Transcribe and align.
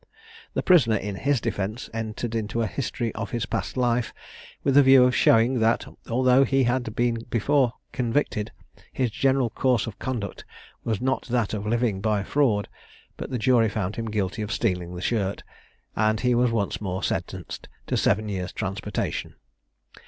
The 0.55 0.63
prisoner, 0.63 0.95
in 0.95 1.13
his 1.13 1.39
defence, 1.39 1.87
entered 1.93 2.33
into 2.33 2.63
a 2.63 2.65
history 2.65 3.13
of 3.13 3.29
his 3.29 3.45
past 3.45 3.77
life 3.77 4.15
with 4.63 4.75
a 4.75 4.81
view 4.81 5.03
of 5.03 5.15
showing, 5.15 5.59
that 5.59 5.85
although 6.09 6.43
he 6.43 6.63
had 6.63 6.95
been 6.95 7.27
before 7.29 7.73
convicted, 7.91 8.51
his 8.91 9.11
general 9.11 9.51
course 9.51 9.85
of 9.85 9.99
conduct 9.99 10.43
was 10.83 11.01
not 11.01 11.27
that 11.27 11.53
of 11.53 11.67
living 11.67 12.01
by 12.01 12.23
fraud; 12.23 12.67
but 13.15 13.29
the 13.29 13.37
jury 13.37 13.69
found 13.69 13.95
him 13.95 14.09
guilty 14.09 14.41
of 14.41 14.51
stealing 14.51 14.95
the 14.95 15.01
shirt, 15.03 15.43
and 15.95 16.21
he 16.21 16.33
was 16.33 16.49
once 16.49 16.81
more 16.81 17.03
sentenced 17.03 17.69
to 17.85 17.95
seven 17.95 18.27
years' 18.27 18.51
transportation. 18.53 19.35